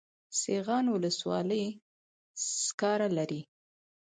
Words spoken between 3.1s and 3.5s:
لري؟